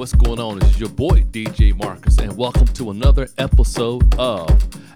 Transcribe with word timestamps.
what's 0.00 0.14
going 0.14 0.40
on? 0.40 0.58
This 0.58 0.70
is 0.70 0.80
your 0.80 0.88
boy 0.88 1.20
DJ 1.30 1.76
Marcus, 1.76 2.16
and 2.20 2.34
welcome 2.34 2.66
to 2.68 2.88
another 2.90 3.28
episode 3.36 4.14
of 4.18 4.48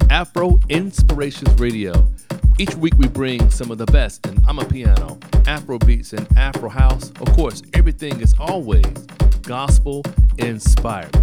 Afro 0.08 0.58
Inspirations 0.70 1.60
Radio. 1.60 2.08
Each 2.58 2.74
week 2.74 2.94
we 2.96 3.08
bring 3.08 3.50
some 3.50 3.70
of 3.70 3.76
the 3.76 3.84
best 3.84 4.24
in 4.24 4.36
Amapiano, 4.46 5.22
Afro 5.46 5.78
beats, 5.78 6.14
and 6.14 6.26
Afro 6.38 6.70
house. 6.70 7.10
Of 7.20 7.30
course, 7.34 7.60
everything 7.74 8.18
is 8.22 8.34
always 8.38 8.86
gospel 9.42 10.02
inspired. 10.38 11.14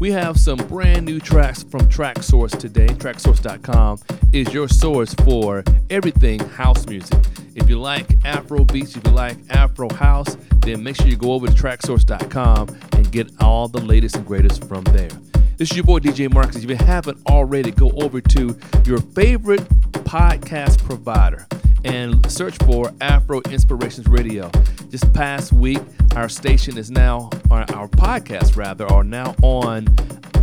We 0.00 0.10
have 0.12 0.40
some 0.40 0.56
brand 0.66 1.04
new 1.04 1.20
tracks 1.20 1.62
from 1.62 1.82
Traxsource 1.82 2.58
today. 2.58 2.86
Traxsource.com 2.86 3.98
is 4.32 4.54
your 4.54 4.68
source 4.68 5.12
for 5.12 5.64
everything 5.90 6.38
house 6.40 6.86
music. 6.86 7.18
If 7.54 7.68
you 7.68 7.78
like 7.78 8.06
Afro 8.24 8.64
beats, 8.64 8.96
if 8.96 9.06
you 9.06 9.12
like 9.12 9.36
Afro 9.50 9.90
house, 9.90 10.38
then 10.60 10.82
make 10.82 10.96
sure 10.96 11.08
you 11.08 11.16
go 11.16 11.32
over 11.32 11.46
to 11.46 11.52
Traxsource.com 11.52 12.68
get 13.10 13.30
all 13.40 13.68
the 13.68 13.80
latest 13.80 14.16
and 14.16 14.26
greatest 14.26 14.64
from 14.64 14.84
there. 14.84 15.10
This 15.56 15.70
is 15.70 15.76
your 15.76 15.84
boy 15.84 15.98
DJ 15.98 16.32
Marcus. 16.32 16.62
If 16.62 16.70
you 16.70 16.76
haven't 16.76 17.18
already, 17.26 17.70
go 17.70 17.90
over 17.96 18.20
to 18.20 18.58
your 18.84 19.00
favorite 19.00 19.62
podcast 19.92 20.78
provider 20.84 21.46
and 21.84 22.30
search 22.30 22.56
for 22.58 22.92
Afro 23.00 23.40
Inspirations 23.50 24.06
Radio. 24.06 24.50
This 24.90 25.02
past 25.14 25.52
week, 25.52 25.80
our 26.16 26.28
station 26.28 26.78
is 26.78 26.90
now, 26.90 27.30
or 27.50 27.60
our 27.74 27.88
podcast 27.88 28.56
rather, 28.56 28.86
are 28.86 29.04
now 29.04 29.34
on 29.42 29.88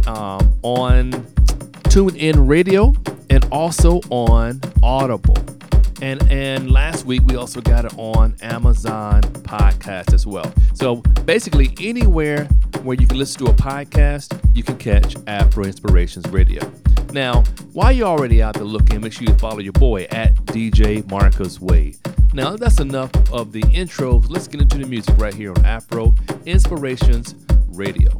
um, 0.07 0.53
on 0.63 1.11
TuneIn 1.89 2.47
Radio 2.47 2.93
and 3.29 3.45
also 3.51 4.01
on 4.09 4.61
Audible. 4.83 5.37
And 6.01 6.21
and 6.31 6.71
last 6.71 7.05
week 7.05 7.21
we 7.25 7.35
also 7.35 7.61
got 7.61 7.85
it 7.85 7.93
on 7.97 8.35
Amazon 8.41 9.21
Podcast 9.21 10.13
as 10.13 10.25
well. 10.25 10.51
So 10.73 10.97
basically 11.25 11.73
anywhere 11.79 12.45
where 12.83 12.97
you 12.97 13.07
can 13.07 13.17
listen 13.17 13.45
to 13.45 13.51
a 13.51 13.55
podcast, 13.55 14.39
you 14.55 14.63
can 14.63 14.77
catch 14.77 15.15
Afro 15.27 15.63
Inspirations 15.63 16.27
Radio. 16.29 16.61
Now, 17.11 17.43
while 17.71 17.91
you're 17.91 18.07
already 18.07 18.41
out 18.41 18.55
there 18.55 18.63
looking, 18.63 19.01
make 19.01 19.13
sure 19.13 19.27
you 19.27 19.33
follow 19.35 19.59
your 19.59 19.73
boy 19.73 20.03
at 20.11 20.35
DJ 20.45 21.09
Marcus 21.09 21.61
Wade. 21.61 21.97
Now 22.33 22.57
that's 22.57 22.81
enough 22.81 23.11
of 23.31 23.53
the 23.53 23.63
intro. 23.71 24.19
Let's 24.27 24.47
get 24.47 24.61
into 24.61 24.77
the 24.77 24.85
music 24.85 25.17
right 25.17 25.33
here 25.33 25.51
on 25.51 25.65
Afro 25.65 26.13
Inspirations 26.45 27.35
Radio. 27.69 28.19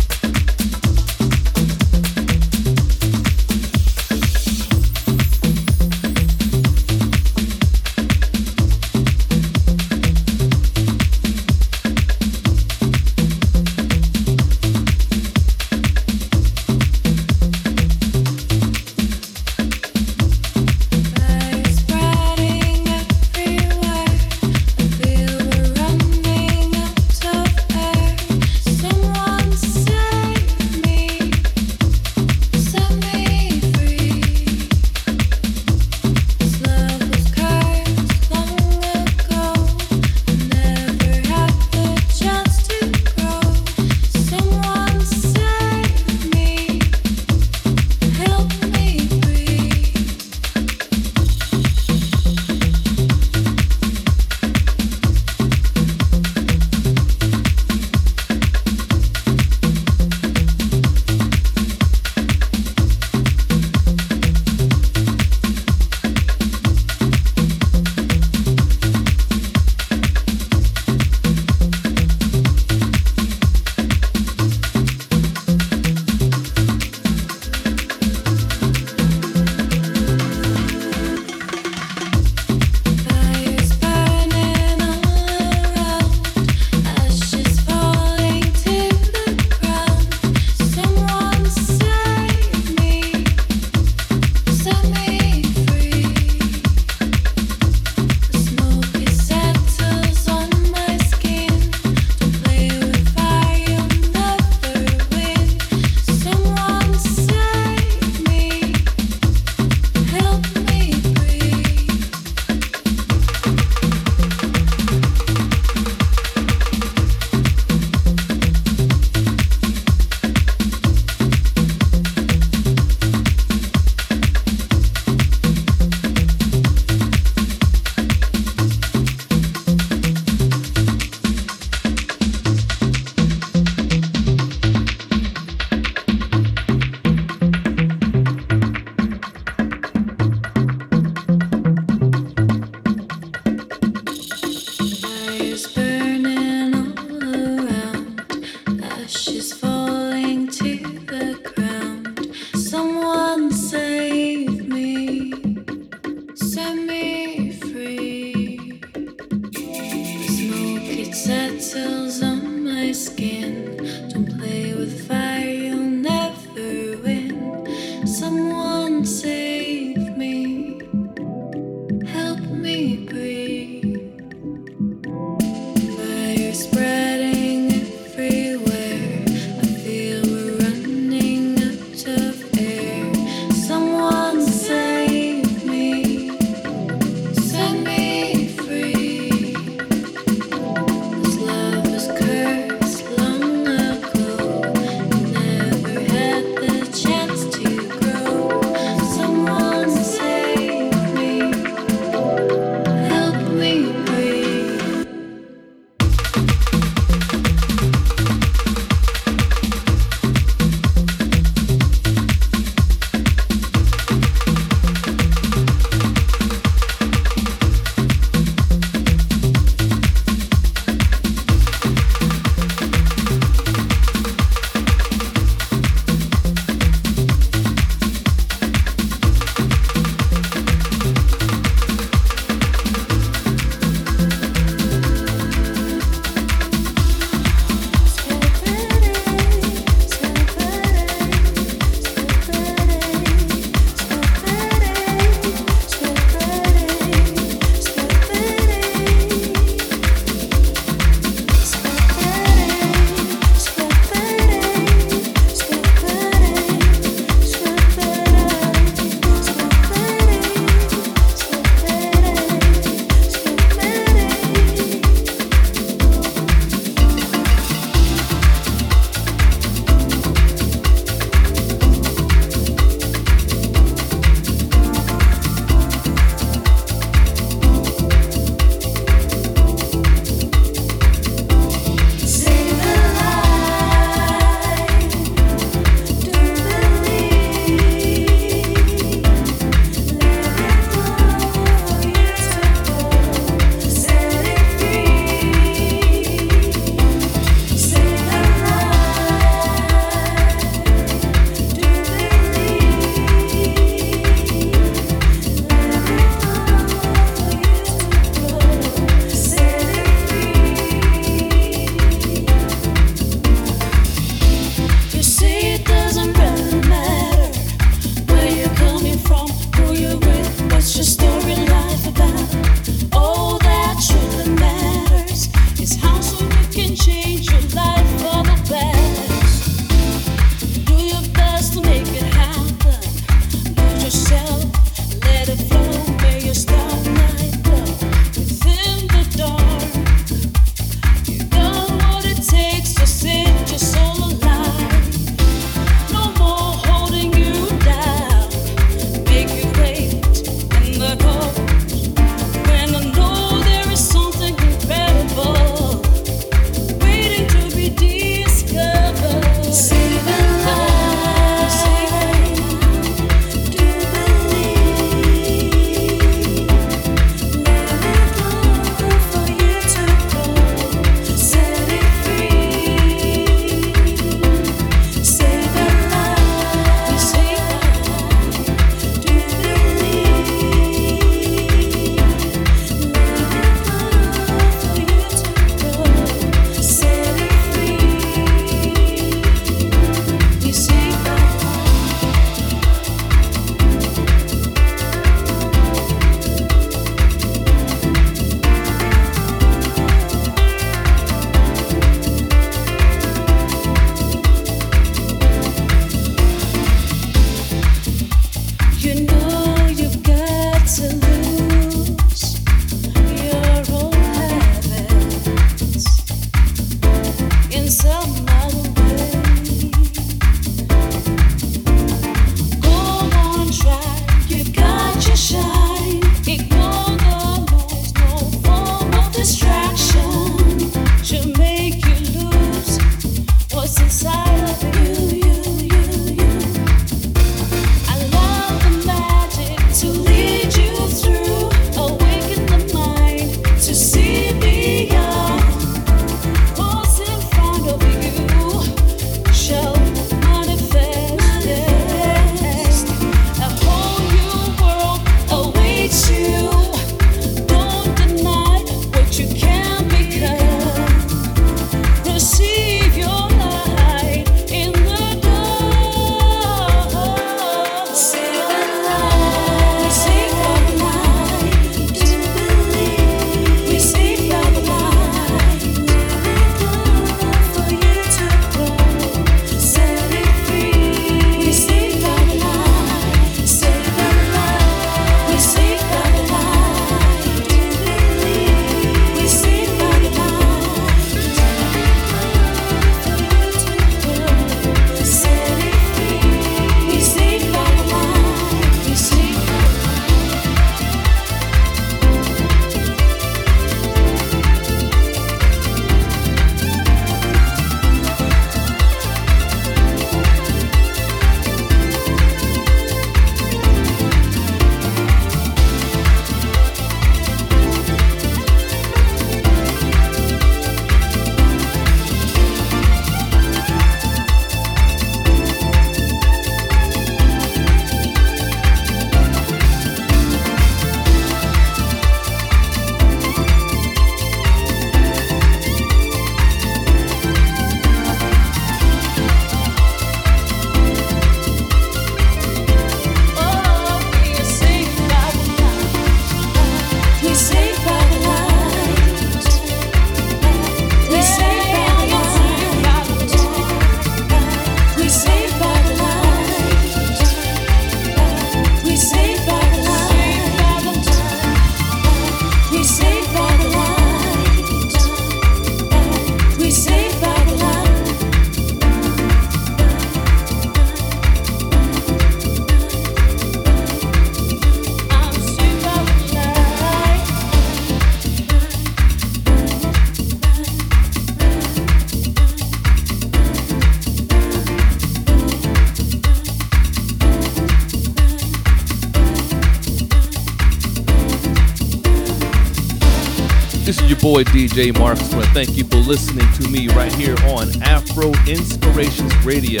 boy 594.56 594.64
DJ 594.64 595.14
Marcus. 595.18 595.52
I 595.52 595.66
thank 595.74 595.98
you 595.98 596.04
for 596.04 596.16
listening 596.16 596.66
to 596.80 596.88
me 596.88 597.08
right 597.08 597.32
here 597.34 597.56
on 597.66 597.90
Afro 598.00 598.54
Inspirations 598.66 599.54
Radio, 599.66 600.00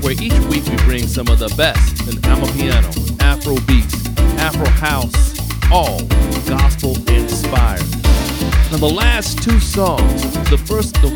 where 0.00 0.12
each 0.12 0.38
week 0.46 0.64
we 0.66 0.76
bring 0.84 1.08
some 1.08 1.26
of 1.26 1.40
the 1.40 1.52
best 1.56 2.00
in 2.06 2.14
Amapiano, 2.22 3.20
Afro 3.20 3.56
beats, 3.66 4.06
Afro 4.38 4.68
house, 4.78 5.36
all 5.72 6.04
gospel 6.46 6.94
inspired. 7.10 7.80
Now 8.70 8.76
the 8.76 8.92
last 8.94 9.42
two 9.42 9.58
songs, 9.58 10.22
the 10.50 10.58
first, 10.58 10.94
the, 11.02 11.08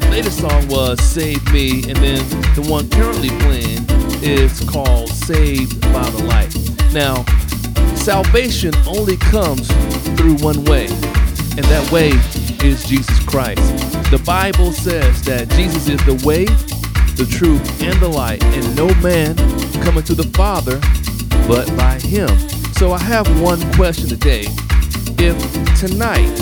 the 0.00 0.10
latest 0.10 0.38
song 0.38 0.68
was 0.68 0.98
"Save 1.02 1.52
Me," 1.52 1.82
and 1.86 1.98
then 1.98 2.26
the 2.54 2.66
one 2.66 2.88
currently 2.88 3.28
playing 3.40 3.84
is 4.22 4.60
called 4.60 5.10
"Saved 5.10 5.78
by 5.92 6.08
the 6.08 6.24
Light." 6.24 6.56
Now, 6.94 7.26
salvation 7.94 8.72
only 8.86 9.18
comes 9.18 9.68
through 10.16 10.36
one 10.36 10.64
way 10.64 10.88
and 11.56 11.64
that 11.66 11.90
way 11.90 12.10
is 12.66 12.84
Jesus 12.84 13.18
Christ. 13.24 13.62
The 14.10 14.22
Bible 14.24 14.72
says 14.72 15.22
that 15.22 15.48
Jesus 15.50 15.88
is 15.88 16.04
the 16.04 16.14
way, 16.26 16.44
the 17.14 17.26
truth, 17.26 17.82
and 17.82 18.00
the 18.00 18.08
light, 18.08 18.42
and 18.44 18.76
no 18.76 18.86
man 19.00 19.36
coming 19.82 20.04
to 20.04 20.14
the 20.14 20.28
Father 20.34 20.80
but 21.46 21.66
by 21.76 21.98
him. 22.00 22.28
So 22.74 22.92
I 22.92 22.98
have 22.98 23.26
one 23.40 23.60
question 23.74 24.08
today. 24.08 24.44
If 25.18 25.36
tonight, 25.78 26.32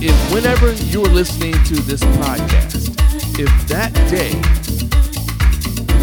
if 0.00 0.32
whenever 0.32 0.72
you're 0.84 1.04
listening 1.04 1.52
to 1.64 1.74
this 1.74 2.02
podcast, 2.02 2.88
if 3.38 3.68
that 3.68 3.92
day 4.08 4.32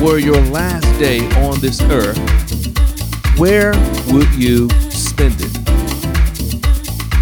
were 0.04 0.20
your 0.20 0.42
last 0.52 0.86
day 1.00 1.20
on 1.44 1.60
this 1.60 1.82
earth, 1.82 2.18
where 3.40 3.72
would 4.12 4.34
you 4.36 4.70
spend 4.92 5.36
it? 5.40 5.63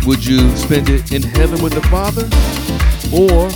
Would 0.05 0.25
you 0.25 0.49
spend 0.57 0.89
it 0.89 1.11
in 1.11 1.21
heaven 1.21 1.61
with 1.61 1.73
the 1.73 1.81
Father? 1.83 2.23
Or 3.13 3.51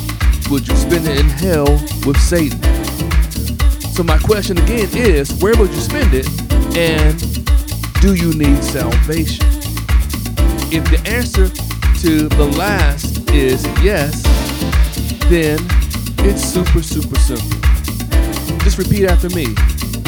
would 0.52 0.68
you 0.68 0.76
spend 0.76 1.08
it 1.08 1.20
in 1.20 1.28
hell 1.28 1.66
with 2.06 2.20
Satan? 2.20 2.62
So, 3.94 4.04
my 4.04 4.20
question 4.20 4.60
again 4.60 4.88
is 4.94 5.34
where 5.42 5.56
would 5.58 5.72
you 5.72 5.80
spend 5.80 6.14
it? 6.14 6.28
And 6.78 7.20
do 8.00 8.14
you 8.14 8.32
need 8.36 8.64
salvation? 8.64 9.44
If 10.72 10.84
the 10.92 11.02
answer 11.08 11.50
to 12.02 12.30
the 12.30 12.46
last 12.58 13.28
is 13.32 13.66
yes, 13.84 14.22
then 15.30 15.58
it's 16.20 16.44
super, 16.44 16.84
super 16.84 17.18
simple. 17.20 17.58
Just 18.60 18.78
repeat 18.78 19.06
after 19.06 19.30
me. 19.30 19.56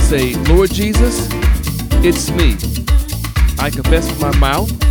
Say, 0.03 0.35
Lord 0.53 0.71
Jesus, 0.71 1.29
it's 2.05 2.29
me. 2.29 2.57
I 3.59 3.71
confess 3.71 4.07
with 4.07 4.21
my 4.21 4.38
mouth 4.38 4.86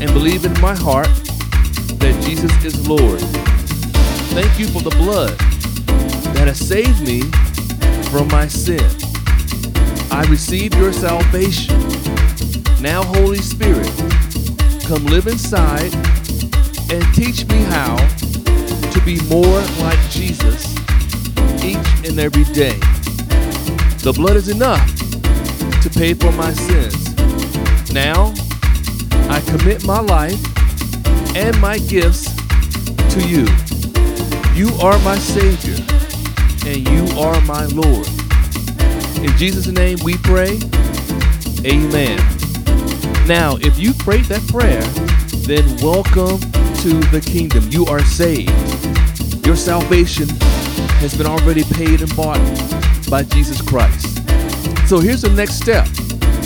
and 0.00 0.12
believe 0.12 0.44
in 0.44 0.52
my 0.60 0.74
heart 0.74 1.08
that 1.98 2.22
Jesus 2.24 2.52
is 2.64 2.88
Lord. 2.88 3.20
Thank 4.36 4.58
you 4.58 4.66
for 4.66 4.82
the 4.82 4.90
blood 4.90 5.38
that 6.34 6.46
has 6.48 6.58
saved 6.58 7.00
me 7.00 7.22
from 8.10 8.28
my 8.28 8.46
sin. 8.46 8.84
I 10.10 10.24
receive 10.28 10.74
your 10.74 10.92
salvation. 10.92 11.78
Now, 12.80 13.02
Holy 13.02 13.38
Spirit, 13.38 13.90
come 14.86 15.06
live 15.06 15.26
inside 15.26 15.92
and 16.92 17.02
teach 17.14 17.46
me 17.48 17.58
how 17.72 17.96
to 18.90 19.00
be 19.04 19.20
more 19.28 19.60
like 19.80 20.00
Jesus 20.10 20.74
each 21.64 22.08
and 22.08 22.18
every 22.18 22.44
day. 22.52 22.78
The 24.04 24.12
blood 24.14 24.36
is 24.36 24.48
enough 24.48 24.86
to 25.82 25.90
pay 25.90 26.12
for 26.12 26.32
my 26.32 26.52
sins. 26.52 27.92
Now, 27.92 28.34
I 29.36 29.40
commit 29.42 29.84
my 29.84 30.00
life 30.00 30.40
and 31.36 31.60
my 31.60 31.76
gifts 31.76 32.34
to 33.12 33.20
you. 33.28 33.44
You 34.54 34.74
are 34.76 34.98
my 35.00 35.18
Savior 35.18 35.76
and 36.64 36.88
you 36.88 37.20
are 37.20 37.38
my 37.42 37.66
Lord. 37.66 38.08
In 39.22 39.36
Jesus' 39.36 39.66
name 39.66 39.98
we 40.02 40.16
pray. 40.16 40.58
Amen. 41.66 42.16
Now, 43.28 43.58
if 43.60 43.78
you 43.78 43.92
prayed 43.92 44.24
that 44.24 44.40
prayer, 44.48 44.80
then 45.44 45.66
welcome 45.82 46.40
to 46.80 46.98
the 47.10 47.20
kingdom. 47.20 47.68
You 47.68 47.84
are 47.84 48.00
saved. 48.00 48.48
Your 49.44 49.56
salvation 49.56 50.30
has 51.00 51.14
been 51.14 51.26
already 51.26 51.64
paid 51.74 52.00
and 52.00 52.16
bought 52.16 52.40
by 53.10 53.24
Jesus 53.24 53.60
Christ. 53.60 54.16
So 54.88 54.98
here's 54.98 55.20
the 55.20 55.34
next 55.36 55.56
step. 55.56 55.86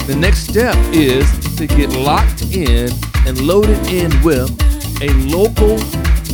The 0.08 0.16
next 0.18 0.48
step 0.48 0.74
is 0.92 1.39
to 1.60 1.66
get 1.66 1.90
locked 1.90 2.40
in 2.54 2.88
and 3.26 3.38
loaded 3.42 3.76
in 3.88 4.10
with 4.22 4.48
a 5.02 5.12
local 5.28 5.76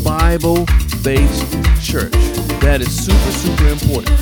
Bible 0.04 0.64
based 1.02 1.52
church. 1.82 2.12
That 2.62 2.78
is 2.80 3.04
super, 3.04 3.32
super 3.32 3.66
important. 3.66 4.16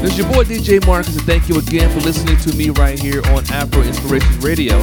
This 0.00 0.12
is 0.12 0.18
your 0.18 0.32
boy 0.32 0.44
DJ 0.44 0.86
Marcus, 0.86 1.14
and 1.14 1.26
thank 1.26 1.46
you 1.50 1.58
again 1.58 1.90
for 1.90 2.00
listening 2.00 2.38
to 2.38 2.56
me 2.56 2.70
right 2.70 2.98
here 2.98 3.20
on 3.26 3.44
Afro 3.52 3.82
Inspiration 3.82 4.40
Radio. 4.40 4.78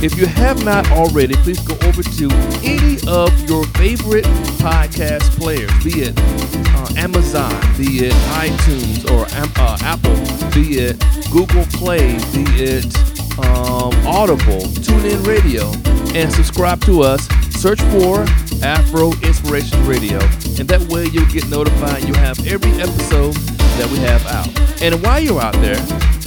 If 0.00 0.16
you 0.16 0.26
have 0.26 0.64
not 0.64 0.88
already, 0.92 1.34
please 1.34 1.58
go 1.58 1.74
over 1.88 2.04
to 2.04 2.30
any 2.62 2.98
of 3.08 3.50
your 3.50 3.64
favorite 3.82 4.26
podcast 4.62 5.22
players, 5.36 5.72
be 5.82 6.02
it 6.02 6.14
uh, 6.16 6.88
Amazon, 6.96 7.50
be 7.76 8.06
it 8.06 8.12
iTunes 8.38 9.10
or 9.10 9.26
uh, 9.34 9.78
Apple, 9.82 10.14
be 10.54 10.78
it 10.78 11.02
Google 11.32 11.64
Play, 11.76 12.14
be 12.32 12.44
it 12.62 13.17
um, 13.38 13.94
Audible, 14.06 14.62
TuneIn 14.82 15.26
Radio, 15.26 15.70
and 16.14 16.32
subscribe 16.32 16.80
to 16.82 17.02
us. 17.02 17.26
Search 17.50 17.80
for 17.82 18.24
Afro 18.62 19.12
Inspiration 19.22 19.84
Radio, 19.86 20.18
and 20.58 20.68
that 20.68 20.80
way 20.88 21.06
you'll 21.06 21.26
get 21.26 21.48
notified. 21.48 22.04
You'll 22.04 22.16
have 22.18 22.38
every 22.46 22.72
episode 22.80 23.34
that 23.78 23.88
we 23.90 23.98
have 23.98 24.24
out. 24.26 24.82
And 24.82 25.02
while 25.02 25.20
you're 25.20 25.40
out 25.40 25.54
there, 25.54 25.76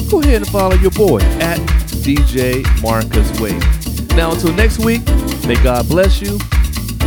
go 0.09 0.21
ahead 0.21 0.35
and 0.41 0.47
follow 0.47 0.75
your 0.75 0.91
boy 0.91 1.19
at 1.39 1.59
DJ 2.03 2.63
Marcus 2.81 3.39
Wade. 3.39 3.61
Now, 4.15 4.31
until 4.31 4.53
next 4.53 4.79
week, 4.79 5.05
may 5.47 5.55
God 5.63 5.87
bless 5.87 6.21
you 6.21 6.37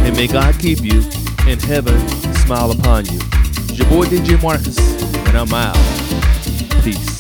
and 0.05 0.15
may 0.17 0.27
God 0.27 0.59
keep 0.59 0.81
you 0.81 1.03
and 1.47 1.61
heaven 1.63 1.99
smile 2.35 2.71
upon 2.71 3.07
you. 3.07 3.19
It's 3.69 3.79
your 3.79 3.89
boy 3.89 4.07
DJ 4.07 4.41
Marcus, 4.43 4.79
and 5.29 5.37
I'm 5.37 5.53
out. 5.53 5.77
Peace. 6.83 7.14